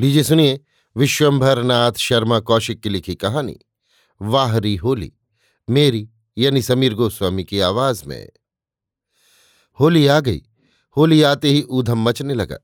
लीजिए 0.00 0.22
सुनिए 0.22 0.60
विश्वंभर 0.96 1.62
नाथ 1.62 1.92
शर्मा 1.92 2.40
कौशिक 2.40 2.80
की 2.80 2.88
लिखी 2.88 3.14
कहानी, 3.14 3.58
वाहरी 4.22 4.76
होली, 4.76 5.12
मेरी 5.70 6.08
यानी 6.38 6.62
समीर 6.62 6.94
गोस्वामी 6.94 7.44
की 7.44 7.60
आवाज़ 7.60 8.04
में। 8.06 8.28
होली 9.80 10.06
आ 10.06 10.20
गई, 10.20 10.42
होली 10.96 11.22
आते 11.22 11.48
ही 11.48 11.62
ऊधम 11.62 11.98
मचने 11.98 12.34
लगा। 12.34 12.56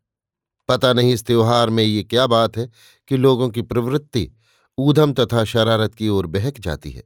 पता 0.69 0.93
नहीं 0.93 1.13
इस 1.13 1.27
त्योहार 1.27 1.71
में 1.71 1.85
ये 1.85 2.03
क्या 2.03 2.27
बात 2.27 2.57
है 2.57 2.71
कि 3.09 3.17
लोगों 3.17 3.49
की 3.49 3.63
प्रवृत्ति 3.63 4.31
ऊधम 4.79 5.13
तथा 5.13 5.45
शरारत 5.45 5.95
की 5.95 6.09
ओर 6.09 6.27
बहक 6.27 6.61
जाती 6.61 6.91
है। 6.91 7.03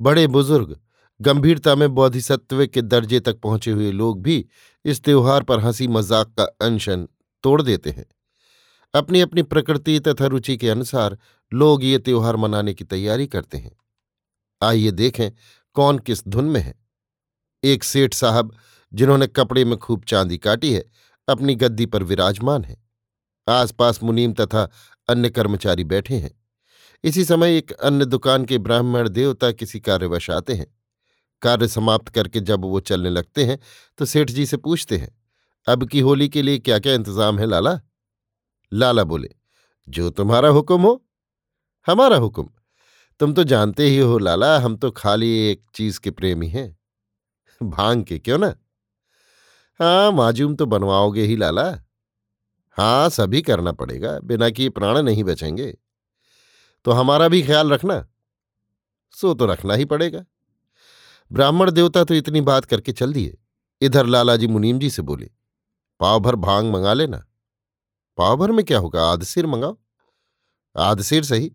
बड़े 0.00 0.26
बुज़ुर्ग, 0.26 0.80
गंभीरता 1.20 1.74
में 1.74 1.94
बौद्धिसत्व 1.94 2.66
के 2.66 2.82
दर्जे 2.82 3.20
तक 3.20 3.40
पहुँचे 3.40 3.70
हुए 3.70 3.92
लोग 3.92 4.22
भी 4.22 4.46
इस 4.84 5.04
त्योहार 5.04 5.42
पर 5.42 5.60
हँसी 5.60 5.88
मज़ाक 5.88 6.34
का 6.38 6.44
अनशन 6.44 7.08
तोड़ 7.42 7.62
देते 7.62 7.90
हैं। 7.90 8.06
अपनी 8.94 9.20
अपनी 9.20 9.42
प्रकृति 9.42 9.98
तथा 10.00 10.26
रुचि 10.26 10.56
के 10.56 10.68
अनुसार 10.70 11.16
लोग 11.52 11.84
ये 11.84 11.98
त्योहार 11.98 12.36
मनाने 12.36 12.74
की 12.74 12.84
तैयारी 12.84 13.26
करते 13.26 13.58
हैं। 13.58 13.70
आइए 14.62 14.90
देखें 14.90 15.30
कौन 15.76 15.98
किस 15.98 16.26
धुन 16.28 16.44
में 16.44 16.60
है। 16.60 16.74
एक 17.62 17.84
सेठ 17.84 18.14
साहब, 18.14 18.54
जिन्होंने 18.92 19.26
कपड़े 19.26 19.64
में 19.64 19.76
खूब 19.78 20.04
चांदी 20.04 20.38
काटी 20.38 20.72
है, 20.72 20.84
अपनी 21.28 21.54
गद्दी 21.54 21.86
पर 21.86 22.02
विराजमान 22.02 22.64
है। 22.64 22.76
आसपास 23.46 24.02
मुनीम 24.02 24.32
तथा 24.32 24.68
अन्य 25.08 25.30
कर्मचारी 25.30 25.84
बैठे 25.84 26.14
हैं। 26.14 26.30
इसी 27.04 27.24
समय 27.24 27.56
एक 27.56 27.72
अन्य 27.72 28.04
दुकान 28.04 28.44
के 28.44 28.58
ब्राह्मण 28.58 29.08
देवता 29.08 29.50
किसी 29.52 29.80
कार्यवश 29.80 30.28
आते 30.30 30.54
हैं। 30.54 30.66
कार्य 31.42 31.68
समाप्त 31.68 32.08
करके 32.08 32.40
जब 32.42 32.64
वो 32.64 32.80
चलने 32.82 33.10
लगते 33.10 33.44
हैं 33.44 33.58
तो 33.98 34.04
सेठ 34.04 34.30
जी 34.30 34.46
से 34.46 34.56
पूछते 34.58 34.96
हैं, 34.96 35.10
अब 35.66 35.88
की 35.88 36.00
होली 36.00 36.28
के 36.28 36.42
लिए 36.42 36.58
क्या 36.58 36.78
क्या 36.78 36.94
इंतज़ाम 36.94 37.38
है, 37.38 37.46
लाला? 37.46 37.80
लाला 38.72 39.04
बोले, 39.04 39.28
जो 39.88 40.10
तुम्हारा 40.10 40.48
हुक्म 40.48 40.80
हो, 40.80 41.04
हमारा 41.86 42.16
हुक्म। 42.16 42.48
तुम 43.20 43.32
तो 43.34 43.44
जानते 43.44 43.86
ही 43.86 43.98
हो 43.98 44.18
लाला, 44.18 44.58
हम 44.58 44.76
तो 44.76 44.90
खाली 44.90 45.50
एक 45.50 45.62
चीज़ 45.74 46.00
के 46.00 46.10
प्रेमी 46.10 46.48
हैं। 46.48 46.78
भाँग 47.62 48.04
के, 48.04 48.18
क्यों 48.18 48.38
ना? 48.38 48.54
हाँ 49.80 50.12
माजूम 50.12 50.54
तो 50.56 50.66
बनवाओगे 50.66 51.22
ही 51.22 51.36
लाला। 51.36 51.64
हाँ 52.76 53.08
सभी 53.08 53.42
करना 53.42 53.72
पड़ेगा, 53.72 54.18
बिना 54.20 54.50
कि 54.50 54.68
प्राण 54.68 54.98
नहीं 54.98 55.24
बचेंगे। 55.24 55.78
तो 56.84 56.90
हमारा 56.90 57.28
भी 57.28 57.42
ख्याल 57.42 57.70
रखना। 57.70 58.08
सो 59.12 59.34
तो 59.34 59.46
रखना 59.46 59.74
ही 59.74 59.84
पड़ेगा। 59.84 60.24
ब्राह्मण 61.32 61.70
देवता 61.70 62.04
तो 62.04 62.14
इतनी 62.14 62.40
बात 62.40 62.64
करके 62.64 62.92
चल 62.92 63.12
दिए। 63.12 63.38
इधर 63.80 64.06
लालाजी 64.06 64.46
मुनीम 64.46 64.78
जी 64.78 64.90
से 64.90 65.02
बोले, 65.02 65.30
पाव 66.00 66.20
भर 66.20 66.34
भाँग 66.36 66.66
मंगा 66.66 66.92
लेना। 66.92 67.24
पाव 68.16 68.36
भर 68.36 68.52
में 68.52 68.64
क्या 68.64 68.78
होगा? 68.78 69.12
आध 69.12 69.22
सिर 69.22 69.46
मंगाओ। 69.46 69.78
आध 70.78 71.02
सिर 71.02 71.24
सही, 71.24 71.52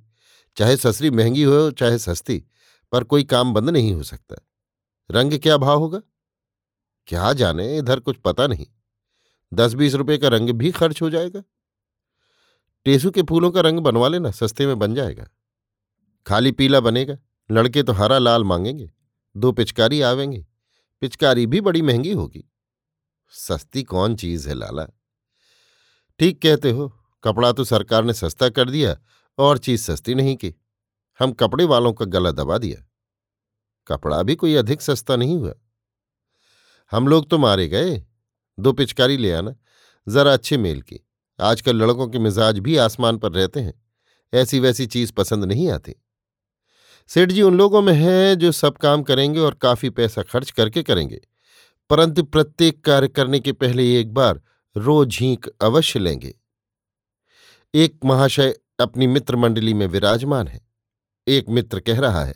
चाहे 0.57 0.77
ससरी 0.77 1.11
महँगी 1.11 1.43
हो, 1.43 1.71
चाहे 1.71 1.97
सस्ती, 1.97 2.45
पर 2.91 3.03
कोई 3.03 3.23
काम 3.23 3.53
बंद 3.53 3.69
नहीं 3.69 3.93
हो 3.93 4.03
सकता। 4.03 4.35
रंग 5.11 5.39
क्या 5.39 5.57
भाव 5.57 5.79
होगा? 5.79 6.01
क्या 7.07 7.33
जाने, 7.33 7.77
इधर 7.77 7.99
कुछ 7.99 8.17
पता 8.17 8.47
नहीं। 8.47 8.65
दस 9.53 9.73
बीस 9.73 9.93
रुपए 9.93 10.17
का 10.17 10.27
रंग 10.27 10.49
भी 10.49 10.71
खर्च 10.71 11.01
हो 11.01 11.09
जाएगा। 11.09 11.43
टेसू 12.85 13.11
के 13.11 13.21
फूलों 13.21 13.51
का 13.51 13.61
रंग 13.61 13.79
बनवा 13.79 14.07
लेना, 14.07 14.31
सस्ते 14.31 14.67
में 14.67 14.79
बन 14.79 14.95
जाएगा। 14.95 15.27
खाली 16.27 16.51
पीला 16.51 16.79
बनेगा, 16.79 17.17
लड़के 17.51 17.83
तो 17.83 17.93
हरा 17.93 18.17
लाल 18.17 18.43
मांगेंगे, 18.43 18.91
दो 19.37 19.51
पिचकारी 19.51 20.01
आवेंगे, 20.01 20.45
पिचकारी 21.01 21.47
भी 21.47 21.61
बड़ी 21.61 21.81
महँगी 21.81 22.11
होगी। 22.11 22.51
सस्ती 23.29 23.83
कौन 23.83 24.15
चीज़ 24.15 24.49
है, 24.49 24.55
लाला? 24.55 24.96
ठीक 26.19 26.41
कहते 26.41 26.71
हो, 26.71 26.93
कपड़ा 27.23 27.51
तो 27.51 27.63
सरकार 27.63 28.03
ने 28.03 28.13
सस्ता 28.13 28.49
कर 28.49 28.69
दिया 28.69 28.97
और 29.37 29.57
चीज़ 29.57 29.81
सस्ती 29.81 30.15
नहीं 30.15 30.35
की। 30.35 30.55
हम 31.19 31.31
कपड़े 31.31 31.65
वालों 31.65 31.93
का 31.93 32.05
गला 32.05 32.31
दबा 32.31 32.57
दिया। 32.57 32.87
कपड़ा 33.87 34.23
भी 34.23 34.35
कोई 34.35 34.55
अधिक 34.55 34.81
सस्ता 34.81 35.15
नहीं 35.15 35.37
हुआ। 35.37 35.53
हम 36.91 37.07
लोग 37.07 37.29
तो 37.29 37.37
मारे 37.37 37.67
गए। 37.67 38.05
दो 38.59 38.73
पिचकारी 38.73 39.17
ले 39.17 39.31
आना, 39.31 39.55
जरा 40.07 40.33
अच्छे 40.33 40.57
मेल 40.57 40.81
की। 40.81 40.99
आजकल 41.41 41.75
लड़कों 41.75 42.07
के 42.07 42.19
मिजाज 42.19 42.59
भी 42.59 42.77
आसमान 42.77 43.17
पर 43.17 43.31
रहते 43.31 43.59
हैं। 43.59 43.85
ऐसी 44.33 44.59
वैसी 44.59 44.87
चीज़ 44.87 45.13
पसंद 45.13 45.43
नहीं 45.43 45.69
आती। 45.69 45.95
सेठ 47.07 47.29
जी, 47.29 47.41
उन 47.41 47.57
लोगों 47.57 47.81
में 47.81 47.93
हैं 47.93 48.35
जो 48.35 48.51
सब 48.51 48.77
काम 48.77 49.03
करेंगे 49.03 49.39
और 49.39 49.53
काफ़ी 49.53 49.89
पैसा 49.89 50.23
खर्च 50.23 50.51
करके 50.51 50.83
करेंगे। 50.83 51.21
परंतु 51.89 52.23
प्रत्येक 52.23 52.85
कार्य 52.85 53.07
करने 53.07 53.39
के 53.39 53.51
पहले 53.51 53.99
एक 53.99 54.13
बार 54.13 54.41
रोज 54.77 55.07
झींक 55.09 55.47
अवश्य 55.61 55.99
लेंगे। 55.99 56.33
एक 57.73 57.99
महाशय 58.05 58.55
अपनी 58.79 59.07
मित्र 59.07 59.35
मंडली 59.35 59.73
में 59.73 59.85
विराजमान 59.87 60.47
है। 60.47 60.59
एक 61.27 61.49
मित्र 61.49 61.79
कह 61.79 61.99
रहा 61.99 62.23
है, 62.25 62.35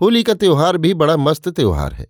होली 0.00 0.22
का 0.22 0.34
त्योहार 0.34 0.76
भी 0.76 0.94
बड़ा 0.94 1.16
मस्त 1.16 1.48
त्योहार 1.48 1.92
है। 1.92 2.06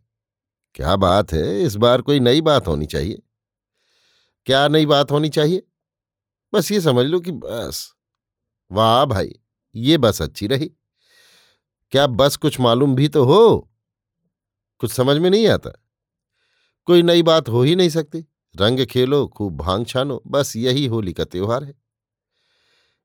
क्या 0.74 0.96
बात 0.96 1.32
है, 1.32 1.62
इस 1.62 1.74
बार 1.76 2.02
कोई 2.02 2.20
नई 2.20 2.40
बात 2.40 2.66
होनी 2.66 2.86
चाहिए? 2.86 3.22
क्या 4.46 4.68
नई 4.68 4.86
बात 4.86 5.10
होनी 5.10 5.28
चाहिए? 5.28 5.62
बस 6.52 6.72
ये 6.72 6.80
समझ 6.80 7.06
लो 7.06 7.20
कि 7.20 7.32
बस। 7.32 7.94
वाह 8.72 9.04
भाई, 9.04 9.34
ये 9.74 9.98
बस 9.98 10.22
अच्छी 10.22 10.46
रही। 10.46 10.66
क्या 11.92 12.06
बस 12.06 12.36
कुछ 12.36 12.60
मालूम 12.60 12.94
भी 12.94 13.08
तो 13.08 13.24
हो? 13.24 13.70
कुछ 14.78 14.92
समझ 14.92 15.16
में 15.16 15.30
नहीं 15.30 15.46
आता। 15.48 15.70
कोई 16.84 17.02
नई 17.02 17.22
बात 17.22 17.48
हो 17.48 17.62
ही 17.62 17.76
नहीं 17.76 17.88
सकती। 17.88 18.24
रंग 18.56 18.86
खेलो, 18.86 19.28
खूब 19.28 19.56
भाँग 19.56 19.86
छानो, 19.86 20.22
बस 20.26 20.56
यही 20.56 20.86
होली 20.86 21.12
का 21.12 21.24
त्योहार 21.24 21.64
है। 21.64 21.74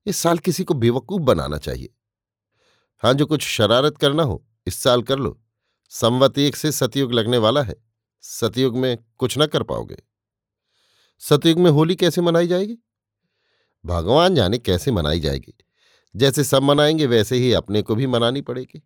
इस 0.06 0.18
साल 0.18 0.38
किसी 0.38 0.64
को 0.64 0.74
बेवकूफ़ 0.74 1.22
बनाना 1.22 1.58
चाहिए। 1.58 1.90
हाँ 3.04 3.14
जो 3.14 3.26
कुछ 3.26 3.42
शरारत 3.42 3.98
करना 3.98 4.24
हो, 4.24 4.48
इस 4.68 4.76
साल 4.76 5.04
कर 5.04 5.20
लो। 5.20 5.42
संवत 5.90 6.38
एक 6.38 6.56
से 6.56 6.72
सतयुग 6.72 7.14
लगने 7.14 7.38
वाला 7.38 7.64
है। 7.64 7.76
सतयुग 8.22 8.78
में 8.78 8.98
कुछ 9.18 9.36
न 9.38 9.46
कर 9.46 9.64
पाओगे। 9.64 9.98
सतयुग 11.20 11.60
में 11.60 11.72
होली 11.72 11.96
कैसे 11.96 12.22
मनाई 12.22 12.48
जाएगी? 12.48 12.78
भगवान 13.86 14.36
जाने 14.36 14.58
कैसे 14.58 14.92
मनाई 14.92 15.20
जाएगी? 15.20 15.54
जैसे 16.16 16.44
सब 16.44 16.64
मनाएँगे, 16.64 17.06
वैसे 17.06 17.36
ही 17.36 17.54
अपने 17.54 17.82
को 17.82 17.96
भी 17.96 18.08
मनानी 18.08 18.42
पड़ेगी। 18.42 18.84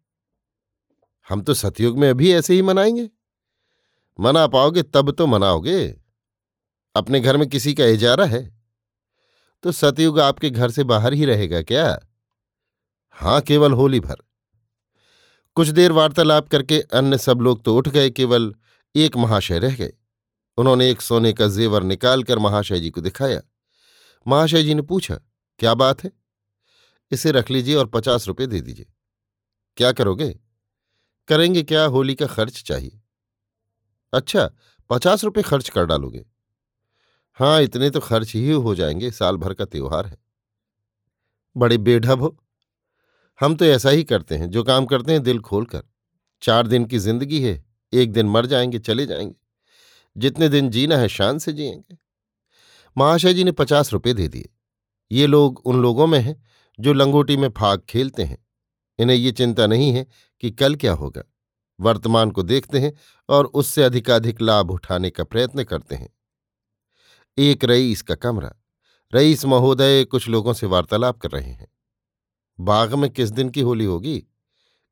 हम 1.29 1.41
तो 1.41 1.53
सतयुग 1.53 1.97
में 1.97 2.09
अभी 2.09 2.33
ऐसे 2.33 2.53
ही 2.53 2.61
मनाएँगे। 2.61 3.09
मना 4.19 4.47
पाओगे, 4.47 4.83
तब 4.83 5.11
तो 5.11 5.27
मनाओगे। 5.27 6.02
अपने 6.95 7.19
घर 7.19 7.37
में 7.37 7.49
किसी 7.49 7.73
का 7.73 7.85
इजारा 7.85 8.25
है? 8.25 8.61
तो 9.63 9.71
सतयुग 9.71 10.19
आपके 10.19 10.49
घर 10.49 10.71
से 10.71 10.83
बाहर 10.83 11.13
ही 11.13 11.25
रहेगा 11.25 11.61
क्या? 11.61 11.99
हाँ, 13.09 13.41
केवल 13.41 13.71
होली 13.71 13.99
भर। 13.99 14.15
कुछ 15.55 15.67
देर 15.67 15.91
वार्तालाप 15.91 16.49
करके 16.49 16.79
अन्य 16.81 17.17
सब 17.17 17.41
लोग 17.41 17.63
तो 17.63 17.77
उठ 17.77 17.87
गए, 17.87 18.09
केवल 18.09 18.55
एक 18.95 19.17
महाशय 19.17 19.59
रह 19.59 19.75
गए। 19.75 19.93
उन्होंने 20.57 20.89
एक 20.91 21.01
सोने 21.01 21.33
का 21.33 21.47
जेवर 21.47 21.83
निकालकर 21.83 22.39
महाशय 22.39 22.79
जी 22.79 22.89
को 22.89 23.01
दिखाया। 23.01 23.41
महाशय 24.27 24.63
जी 24.63 24.73
ने 24.73 24.81
पूछा, 24.81 25.19
क्या 25.59 25.73
बात 25.73 26.03
है? 26.03 26.11
इसे 27.11 27.31
रख 27.31 27.51
लीजिए 27.51 27.75
और 27.75 27.85
पचास 27.85 28.27
रुपये 28.27 28.47
दे 28.47 28.61
दीजिए। 28.61 28.85
क्या 29.77 29.91
करोगे? 29.91 30.39
करेंगे 31.27 31.63
क्या? 31.63 31.85
होली 31.85 32.15
का 32.15 32.25
खर्च 32.25 32.63
चाहिए। 32.63 33.01
अच्छा 34.13 34.51
पचास 34.89 35.23
रुपये 35.23 35.43
खर्च 35.43 35.69
कर 35.69 35.85
डालोगे। 35.85 36.25
हाँ 37.33 37.61
इतने 37.61 37.89
तो 37.89 37.99
खर्च 37.99 38.33
ही 38.35 38.51
हो 38.51 38.75
जाएँगे, 38.75 39.11
साल 39.11 39.37
भर 39.37 39.53
का 39.53 39.65
त्योहार 39.65 40.05
है। 40.05 40.17
बड़े 41.57 41.77
बेढब 41.77 42.21
हो। 42.21 42.37
हम 43.41 43.55
तो 43.55 43.65
ऐसा 43.65 43.89
ही 43.89 44.03
करते 44.03 44.35
हैं, 44.35 44.49
जो 44.49 44.63
काम 44.63 44.85
करते 44.85 45.11
हैं 45.11 45.23
दिल 45.23 45.39
खोलकर 45.39 45.83
चार 46.41 46.67
दिन 46.67 46.85
की 46.85 46.97
ज़िंदगी 46.97 47.41
है, 47.41 47.65
एक 47.93 48.11
दिन 48.11 48.25
मर 48.25 48.45
जाएँगे, 48.45 48.79
चले 48.79 49.05
जाएँगे। 49.05 49.35
जितने 50.17 50.49
दिन 50.49 50.69
जीना 50.69 50.97
है, 50.97 51.07
शान 51.07 51.39
से 51.39 51.53
जिएँगे। 51.53 51.97
महाशय 52.97 53.33
जी 53.33 53.43
ने 53.43 53.51
पचास 53.51 53.93
रुपये 53.93 54.13
दे 54.13 54.27
दिए। 54.27 54.49
ये 55.11 55.27
लोग 55.27 55.61
उन 55.65 55.81
लोगों 55.81 56.07
में 56.07 56.19
हैं, 56.19 56.43
जो 56.79 56.93
लंगोटी 56.93 57.37
में 57.37 57.49
फाग 57.49 57.81
खेलते 57.89 58.23
हैं। 58.23 58.45
इन्हें 58.99 59.17
ये 59.17 59.31
चिंता 59.31 59.67
नहीं 59.67 59.93
है 59.93 60.07
कि 60.41 60.51
कल 60.51 60.75
क्या 60.75 60.93
होगा। 60.93 61.23
वर्तमान 61.79 62.31
को 62.31 62.43
देखते 62.43 62.79
हैं 62.79 62.93
और 63.29 63.45
उससे 63.45 63.83
अधिकाधिक 63.83 64.41
लाभ 64.41 64.71
उठाने 64.71 65.09
का 65.09 65.23
प्रयत्न 65.23 65.63
करते 65.63 65.95
हैं। 65.95 66.09
एक 67.37 67.65
रईस 67.65 68.01
का 68.01 68.15
कमरा। 68.15 68.53
रईस 69.15 69.45
महोदय 69.45 70.03
कुछ 70.05 70.27
लोगों 70.27 70.53
से 70.53 70.67
वार्तालाप 70.67 71.19
कर 71.19 71.31
रहे 71.31 71.51
हैं। 71.51 71.67
बाग 72.59 72.93
में 72.93 73.09
किस 73.09 73.29
दिन 73.29 73.49
की 73.49 73.61
होली 73.61 73.85
होगी? 73.85 74.27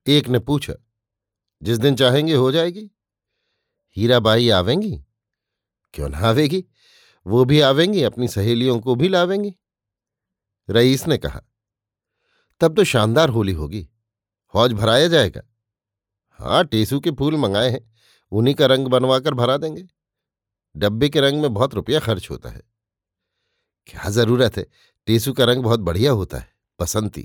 एक 0.08 0.28
ने 0.28 0.40
पूछा, 0.40 0.74
जिस 1.64 1.78
दिन 1.78 1.96
चाहेंगे 1.96 2.34
हो 2.34 2.52
जाएगी। 2.52 2.92
हीराबाई 3.98 4.50
आवेंगी? 4.50 5.06
क्यों 5.94 6.10
ना 6.10 6.18
आवेगी? 6.18 6.66
वो 7.28 7.46
भी 7.46 7.62
आवेंगी, 7.62 8.04
अपनी 8.04 8.28
सहेलियों 8.28 8.80
को 8.80 8.96
भी 8.96 9.10
लावेंगी। 9.10 9.56
रईस 10.70 11.08
ने 11.08 11.18
कहा, 11.18 11.42
तब 12.60 12.76
तो 12.76 12.84
शानदार 12.84 13.30
होली 13.30 13.54
होगी। 13.54 13.90
हौज 14.56 14.74
भराया 14.74 15.08
जाएगा। 15.08 15.42
हाँ 16.30 16.66
टेसू 16.66 17.00
के 17.00 17.12
फूल 17.12 17.36
मंगाए 17.36 17.70
हैं। 17.70 17.94
उन्हीं 18.32 18.56
का 18.56 18.66
रंग 18.66 18.88
बनवाकर 18.88 19.34
भरा 19.34 19.58
देंगे। 19.58 19.88
डब्बे 20.76 21.10
के 21.10 21.22
रंग 21.22 21.42
में 21.42 21.54
बहुत 21.54 21.74
रुपया 21.74 22.00
खर्च 22.00 22.30
होता 22.30 22.50
है। 22.50 22.62
क्या 23.86 24.10
ज़रूरत 24.10 24.58
है? 24.58 24.66
टेसू 25.08 25.34
का 25.34 25.46
रंग 25.46 25.64
बहुत 25.64 25.80
बढ़िया 25.80 26.12
होता 26.12 26.38
है, 26.38 26.54
बसंती। 26.80 27.22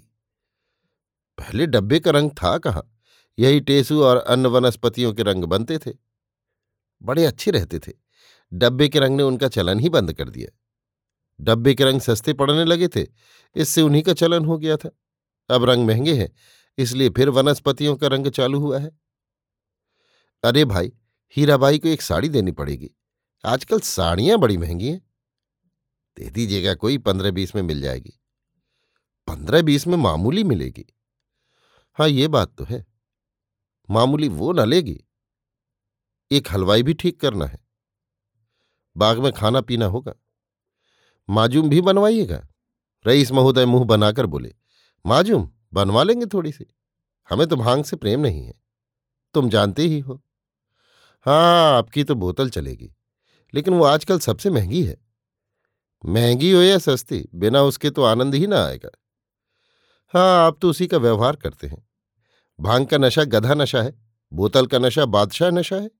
पहले 1.38 1.66
डब्बे 1.66 2.00
का 2.00 2.10
रंग 2.10 2.31
था 2.31 2.58
कहाँ? 2.58 2.93
यही 3.38 3.60
टेसू 3.60 4.02
और 4.02 4.16
अन्य 4.16 4.48
वनस्पतियों 4.48 5.12
के 5.14 5.22
रंग 5.22 5.44
बनते 5.44 5.78
थे। 5.78 5.93
बड़े 7.02 7.25
अच्छे 7.26 7.50
रहते 7.50 7.78
थे। 7.78 7.93
डब्बे 8.52 8.88
के 8.88 8.98
रंग 8.98 9.16
ने 9.16 9.22
उनका 9.22 9.49
चलन 9.49 9.78
ही 9.78 9.88
बंद 9.88 10.12
कर 10.12 10.31
दिया। 10.31 10.49
डब्बे 11.40 11.75
के 11.75 11.84
रंग 11.84 12.00
सस्ते 12.00 12.32
पड़ने 12.32 12.64
लगे 12.64 12.88
थे, 12.88 13.06
इससे 13.56 13.82
उन्हीं 13.82 14.02
का 14.02 14.12
चलन 14.12 14.44
हो 14.44 14.58
गया 14.58 14.76
था। 14.76 14.90
अब 15.50 15.64
रंग 15.64 15.87
महँगे 15.87 16.14
हैं, 16.14 16.32
इसलिए 16.78 17.10
फिर 17.10 17.28
वनस्पतियों 17.28 17.96
का 17.96 18.06
रंग 18.06 18.26
चालू 18.26 18.60
हुआ 18.60 18.78
है। 18.78 18.90
अरे 20.44 20.64
भाई, 20.64 20.92
हीराबाई 21.37 21.78
को 21.78 21.88
एक 21.88 22.02
साड़ी 22.02 22.28
देनी 22.28 22.52
पड़ेगी। 22.52 22.90
आजकल 23.46 23.81
साड़ियाँ 23.81 24.38
बड़ी 24.38 24.56
महँगी 24.56 24.88
हैं। 24.88 25.10
दे 26.16 26.31
दीजिएगा 26.31 26.75
कोई 26.75 26.98
पंद्रह 26.98 27.31
बीस 27.31 27.54
में 27.54 27.62
मिल 27.62 27.81
जाएगी। 27.81 28.20
पंद्रह 29.26 29.62
बीस 29.62 29.87
में 29.87 29.96
मामूली 29.96 30.44
मिलेगी। 30.44 30.94
हाँ 31.93 32.08
ये 32.08 32.28
बात 32.28 32.54
तो 32.58 32.64
है। 32.64 32.87
मामूली 33.90 34.28
वो 34.28 34.52
न 34.52 34.69
लेगी। 34.69 35.04
एक 36.32 36.48
हलवाई 36.50 36.82
भी 36.82 36.94
ठीक 36.94 37.20
करना 37.20 37.46
है। 37.46 37.66
बाग 38.96 39.19
में 39.19 39.32
खाना 39.32 39.60
पीना 39.60 39.87
होगा। 39.87 40.14
माजूम 41.31 41.69
भी 41.69 41.81
बनवाइएगा। 41.81 42.49
रईस 43.06 43.32
महोदय 43.32 43.66
मुँह 43.66 43.84
बनाकर 43.84 44.26
बोले, 44.26 44.54
माजूम, 45.06 45.52
बनवा 45.72 46.02
लेंगे 46.02 46.26
थोड़ी 46.26 46.52
सी 46.52 46.66
हमें 47.31 47.46
तो 47.46 47.56
भाँग 47.56 47.84
से 47.84 47.96
प्रेम 47.96 48.20
नहीं 48.20 48.44
है। 48.44 48.54
तुम 49.34 49.50
जानते 49.50 49.82
ही 49.82 50.00
हो। 50.00 50.22
हाँ 51.26 51.78
आपकी 51.78 52.04
तो 52.04 52.14
बोतल 52.14 52.50
चलेगी। 52.50 52.92
लेकिन 53.54 53.75
वो 53.75 53.84
आजकल 53.84 54.19
सबसे 54.19 54.50
महँगी 54.50 54.82
है। 54.82 54.96
महँगी 56.06 56.50
हो 56.50 56.62
या 56.62 56.78
सस्ती, 56.78 57.28
बिना 57.34 57.62
उसके 57.62 57.90
तो 57.90 58.02
आनंद 58.02 58.34
ही 58.34 58.46
ना 58.46 58.64
आएगा। 58.64 58.90
हाँ 60.14 60.46
आप 60.46 60.58
तो 60.62 60.70
उसी 60.70 60.87
का 60.87 60.98
व्यवहार 60.98 61.37
करते 61.37 61.66
हैं। 61.66 61.88
भाँग 62.60 62.87
का 62.87 62.98
नशा 62.98 63.25
गधा 63.25 63.54
नशा 63.54 63.82
है, 63.82 64.02
बोतल 64.32 64.66
का 64.66 64.78
नशा 64.78 65.04
बादशाह 65.04 65.50
नशा 65.50 65.76
है। 65.76 65.90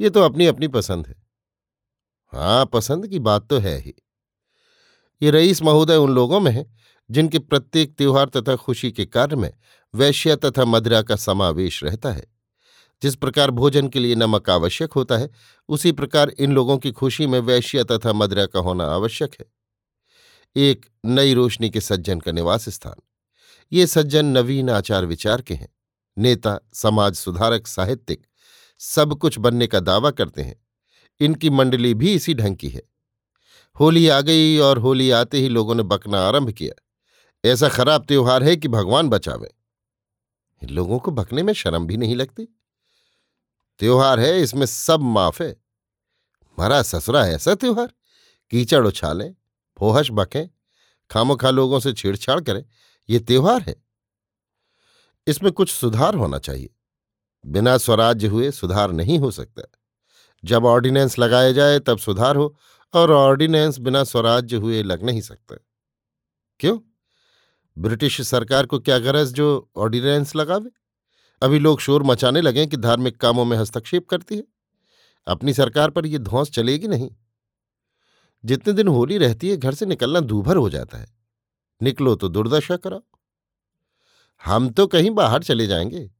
ये 0.00 0.10
तो 0.10 0.20
अपनी 0.20 0.46
अपनी 0.46 0.68
पसंद 0.68 1.06
है। 1.06 1.14
हाँ 2.32 2.66
पसंद 2.66 3.06
की 3.06 3.18
बात 3.18 3.48
तो 3.48 3.58
है 3.58 3.78
ही। 3.78 3.94
ये 5.22 5.30
रईस 5.30 5.62
महोदय 5.62 5.96
उन 5.96 6.14
लोगों 6.14 6.40
में 6.40 6.52
है, 6.52 6.76
जिनके 7.10 7.38
प्रत्येक 7.38 7.96
त्योहार 7.96 8.28
तथा 8.28 8.56
खुशी 8.56 8.92
के 8.92 9.06
कार्य 9.06 9.36
में 9.36 9.52
वैश्य 9.94 10.36
तथा 10.36 10.64
मदिरा 10.64 11.02
का 11.02 11.16
समावेश 11.16 11.84
रहता 11.84 12.12
है। 12.12 12.37
जिस 13.02 13.14
प्रकार 13.14 13.50
भोजन 13.50 13.88
के 13.88 13.98
लिए 13.98 14.14
नमक 14.14 14.50
आवश्यक 14.50 14.92
होता 14.92 15.16
है, 15.16 15.30
उसी 15.68 15.92
प्रकार 15.92 16.28
इन 16.28 16.52
लोगों 16.52 16.78
की 16.78 16.92
खुशी 16.92 17.26
में 17.26 17.40
वैश्य 17.40 17.84
तथा 17.84 18.12
मदरा 18.12 18.46
का 18.46 18.60
होना 18.60 18.84
आवश्यक 18.84 19.34
है। 19.40 19.46
एक 20.56 20.86
नई 21.06 21.34
रोशनी 21.34 21.70
के 21.70 21.80
सज्जन 21.80 22.20
का 22.20 22.32
निवास 22.32 22.68
स्थान। 22.68 23.02
ये 23.72 23.86
सज्जन 23.86 24.26
नवीन 24.26 24.70
आचार 24.70 25.06
विचार 25.06 25.42
के 25.42 25.54
हैं। 25.54 25.68
नेता, 26.18 26.58
समाज 26.72 27.14
सुधारक, 27.14 27.66
साहित्यिक, 27.66 28.26
सब 28.78 29.14
कुछ 29.14 29.38
बनने 29.38 29.66
का 29.66 29.80
दावा 29.80 30.10
करते 30.10 30.42
हैं। 30.42 30.66
इनकी 31.20 31.50
मंडली 31.50 31.94
भी 31.94 32.14
इसी 32.14 32.34
ढंग 32.34 32.56
की 32.56 32.68
है। 32.68 32.82
होली 33.80 34.08
आ 34.08 34.20
गई 34.20 34.58
और 34.58 34.78
होली 34.78 35.10
आते 35.10 35.38
ही 35.38 35.48
लोगों 35.48 35.74
ने 35.74 35.82
बकना 35.82 36.20
आरंभ 36.20 36.50
किया। 36.50 36.82
ऐसा 37.44 37.68
खराब 37.68 38.04
त्योहार 38.04 38.42
है 38.42 38.56
कि 38.56 38.68
भगवान 38.68 39.08
बचावे। 39.08 39.54
इन 40.62 40.68
लोगों 40.68 40.98
को 40.98 41.10
बकने 41.10 41.42
में 41.42 41.52
शर्म 41.52 41.86
भी 41.86 41.96
नहीं 41.96 42.16
लगती। 42.16 42.57
त्योहार 43.78 44.20
है, 44.20 44.40
इसमें 44.40 44.66
सब 44.66 45.00
माफ़ 45.00 45.42
है। 45.42 45.56
मरा 46.58 46.82
ससुरा 46.82 47.28
ऐसा 47.28 47.54
त्योहार, 47.54 47.92
कीचड़ 48.50 48.86
उछालें, 48.86 49.34
फोहश 49.78 50.10
बकें 50.10 50.50
खामोखा 51.10 51.50
लोगों 51.50 51.80
से 51.80 51.92
छेड़छाड़ 51.92 52.40
करें, 52.40 52.64
ये 53.10 53.18
त्योहार 53.18 53.62
है। 53.62 53.84
इसमें 55.26 55.52
कुछ 55.52 55.72
सुधार 55.72 56.14
होना 56.14 56.38
चाहिए। 56.38 56.70
बिना 57.46 57.78
स्वराज्य 57.78 58.26
हुए 58.26 58.50
सुधार 58.50 58.92
नहीं 58.92 59.18
हो 59.18 59.30
सकता। 59.30 59.62
जब 60.44 60.64
ऑर्डिनेंस 60.64 61.18
लगाया 61.18 61.52
जाए, 61.52 61.78
तब 61.78 61.98
सुधार 61.98 62.36
हो, 62.36 62.56
और 62.94 63.12
ऑर्डिनेंस 63.12 63.78
बिना 63.78 64.04
स्वराज्य 64.04 64.56
हुए 64.56 64.82
लग 64.82 65.02
नहीं 65.02 65.20
सकता। 65.20 65.56
क्यों? 66.60 66.78
ब्रिटिश 67.78 68.20
सरकार 68.20 68.66
को 68.66 68.78
क्या 68.78 68.98
गरज 68.98 69.32
जो 69.32 69.70
ऑर्डिनेंस 69.76 70.36
लगावे? 70.36 70.70
अभी 71.42 71.58
लोग 71.58 71.80
शोर 71.80 72.02
मचाने 72.02 72.40
लगे 72.40 72.66
कि 72.66 72.76
धार्मिक 72.76 73.20
कामों 73.20 73.44
में 73.44 73.56
हस्तक्षेप 73.56 74.08
करती 74.08 74.36
है। 74.36 74.44
अपनी 75.26 75.54
सरकार 75.54 75.90
पर 75.90 76.06
यह 76.06 76.18
धौंस 76.18 76.50
चलेगी 76.50 76.88
नहीं। 76.88 77.10
जितने 78.44 78.72
दिन 78.72 78.88
होली 78.88 79.18
रहती 79.18 79.50
है, 79.50 79.56
घर 79.56 79.74
से 79.74 79.86
निकलना 79.86 80.20
दूभर 80.20 80.56
हो 80.56 80.70
जाता 80.70 80.98
है। 80.98 81.14
निकलो 81.82 82.14
तो 82.14 82.28
दुर्दशा 82.28 82.76
कराओ। 82.76 83.02
हम 84.44 84.70
तो 84.70 84.86
कहीं 84.86 85.10
बाहर 85.10 85.42
चले 85.42 85.66
जाएँगे। 85.66 86.10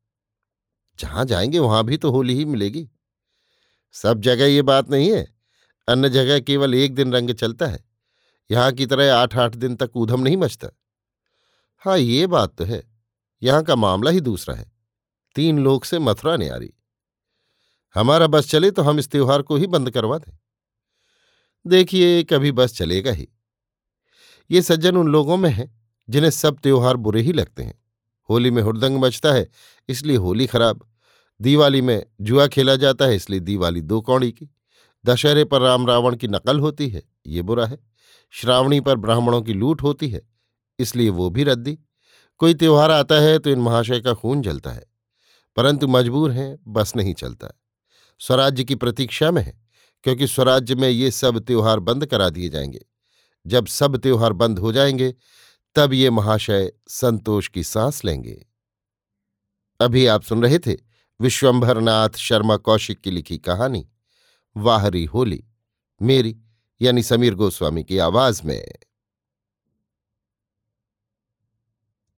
जहाँ 0.99 1.25
जाएँगे, 1.25 1.59
वहाँ 1.59 1.85
भी 1.85 1.97
तो 1.97 2.11
होली 2.11 2.35
ही 2.35 2.45
मिलेगी। 2.45 2.91
सब 3.93 4.21
जगह 4.21 4.45
ये 4.45 4.63
बात 4.63 4.91
नहीं 4.91 5.13
है। 5.13 5.35
अन्य 5.89 6.09
जगह 6.11 6.41
केवल 6.41 6.75
एक 6.75 6.95
दिन 6.95 7.13
रंग 7.13 7.31
चलता 7.31 7.67
है। 7.67 7.85
यहाँ 8.51 8.73
की 8.73 8.87
तरह 8.87 9.15
आठ 9.15 9.37
आठ 9.37 9.55
दिन 9.55 9.77
तक 9.77 9.91
ऊधम 9.97 10.21
नहीं 10.21 10.37
मचता। 10.37 10.69
हाँ 11.79 11.99
ये 11.99 12.27
बात 12.27 12.57
तो 12.57 12.65
है। 12.65 12.91
यहाँ 13.43 13.65
का 13.65 13.77
मामला 13.77 14.11
ही 14.11 14.21
दूसरा 14.21 14.55
है। 14.55 14.78
तीन 15.39 15.59
लोग 15.59 15.85
से 15.85 15.99
मथुरा 15.99 16.37
ने 16.37 16.49
आ 16.49 16.57
रही। 16.57 16.73
हमारा 17.95 18.27
बस 18.27 18.51
चले 18.51 18.71
तो 18.71 18.83
हम 18.83 18.99
इस 18.99 19.11
त्योहार 19.11 19.43
को 19.43 19.57
ही 19.57 19.67
बंद 19.67 19.91
करवा 19.91 20.19
दें। 20.19 20.37
देखिए, 21.67 22.23
कभी 22.23 22.53
बस 22.53 22.75
चलेगा 22.77 23.13
ही। 23.13 23.29
ये 24.51 24.63
सज्जन 24.63 24.97
उन 24.97 25.09
लोगों 25.09 25.37
में 25.37 25.51
है, 25.51 25.71
जिन्हें 26.09 26.31
सब 26.31 26.59
त्योहार 26.59 26.97
बुरे 26.97 27.21
ही 27.21 27.33
लगते 27.33 27.63
हैं। 27.63 27.75
होली 28.29 28.51
में 28.51 28.63
हुड़दंग 28.63 28.99
मचता 28.99 29.33
है, 29.33 29.49
इसलिए 29.89 30.17
होली 30.17 30.47
खराब। 30.47 30.85
दिवाली 31.41 31.81
में 31.81 32.05
जुआ 32.21 32.47
खेला 32.47 32.77
जाता 32.77 33.05
है, 33.05 33.17
इसलिए 33.17 33.41
दिवाली 33.41 33.81
दो 33.83 34.01
कौड़ी 34.01 34.33
की। 34.33 34.51
दशहरे 35.05 35.45
पर 35.45 35.61
राम 35.61 35.87
रावण 35.87 36.17
की 36.17 36.29
नकल 36.29 36.61
होती 36.61 36.89
है, 36.89 37.03
ये 37.27 37.43
बुरा 37.43 37.67
है। 37.67 37.79
श्रावणी 38.31 38.81
पर 38.81 38.97
ब्राह्मणों 38.97 39.43
की 39.43 39.53
लूट 39.53 39.83
होती 39.83 40.09
है, 40.09 40.23
इसलिए 40.79 41.11
वो 41.11 41.31
भी 41.31 41.45
रद्दी। 41.45 41.79
कोई 42.41 42.55
त्योहार 42.55 42.91
आता 42.91 43.15
है 43.15 43.39
तो 43.39 43.51
इन 43.51 43.59
महाशय 43.59 44.01
का 44.01 44.15
खून 44.15 44.43
जलता 44.43 44.71
है। 44.71 44.98
परंतु 45.59 45.89
मजबूर 45.89 46.31
हैं, 46.31 46.59
बस 46.69 46.97
नहीं 46.97 47.15
चलता 47.15 47.49
स्वराज्य 48.19 48.65
की 48.65 48.75
प्रतीक्षा 48.75 49.31
में 49.31 49.43
है, 49.43 49.67
क्योंकि 50.03 50.27
स्वराज्य 50.27 50.75
में 50.75 50.89
ये 50.89 51.11
सब 51.11 51.39
त्योहार 51.39 51.79
बंद 51.79 52.07
करा 52.07 52.29
दिए 52.29 52.49
जाएँगे। 52.49 52.87
जब 53.47 53.67
सब 53.67 53.97
त्योहार 53.97 54.33
बंद 54.33 54.59
हो 54.59 54.73
जाएँगे, 54.73 55.15
तब 55.75 55.93
ये 55.93 56.11
महाशय 56.11 56.73
संतोष 56.89 57.49
की 57.49 57.65
सांस 57.65 58.05
लेंगे। 58.05 58.47
अभी 59.81 60.07
आप 60.07 60.23
सुन 60.23 60.43
रहे 60.43 60.59
थे 60.59 60.77
विश्वंभरनाथ 61.21 62.11
शर्मा 62.11 62.57
कौशिक 62.57 63.01
की 63.01 63.11
लिखी 63.11 63.39
कहानी, 63.39 63.89
वाहरी 64.57 65.05
होली, 65.05 65.45
मेरी 66.03 66.41
यानी 66.83 67.03
समीर 67.03 67.35
गोस्वामी 67.35 67.85
की 67.85 67.99
आवाज़ 67.99 68.43
में। 68.45 68.69